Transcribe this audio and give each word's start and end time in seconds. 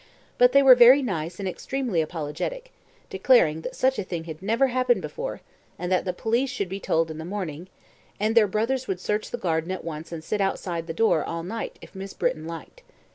But 0.39 0.51
they 0.51 0.63
were 0.63 0.73
very 0.73 1.03
nice 1.03 1.37
and 1.39 1.47
extremely 1.47 2.01
apologetic, 2.01 2.71
declaring 3.11 3.61
that 3.61 3.75
such 3.75 3.99
a 3.99 4.03
thing 4.03 4.23
had 4.23 4.41
never 4.41 4.69
happened 4.69 4.99
before, 5.03 5.41
and 5.77 5.91
that 5.91 6.05
the 6.05 6.11
police 6.11 6.49
should 6.49 6.69
be 6.69 6.79
told 6.79 7.11
in 7.11 7.19
the 7.19 7.23
morning, 7.23 7.67
and 8.19 8.33
their 8.33 8.47
brothers 8.47 8.87
would 8.87 8.99
search 8.99 9.29
the 9.29 9.37
garden 9.37 9.69
at 9.69 9.83
once 9.83 10.11
and 10.11 10.23
sit 10.23 10.41
outside 10.41 10.87
their 10.87 10.95
door 10.95 11.23
all 11.23 11.43
night 11.43 11.77
if 11.83 11.93
Miss 11.93 12.15
Britton 12.15 12.47
liked. 12.47 12.81